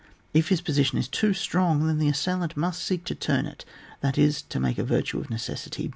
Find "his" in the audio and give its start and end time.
0.49-0.61